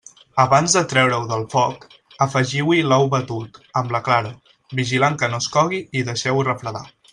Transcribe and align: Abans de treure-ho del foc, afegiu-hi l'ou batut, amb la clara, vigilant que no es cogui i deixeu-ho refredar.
Abans 0.43 0.75
de 0.77 0.81
treure-ho 0.93 1.27
del 1.31 1.43
foc, 1.51 1.85
afegiu-hi 2.27 2.79
l'ou 2.87 3.05
batut, 3.13 3.61
amb 3.83 3.95
la 3.97 4.03
clara, 4.09 4.33
vigilant 4.83 5.21
que 5.23 5.33
no 5.35 5.45
es 5.45 5.53
cogui 5.59 5.85
i 6.01 6.07
deixeu-ho 6.11 6.51
refredar. 6.53 6.87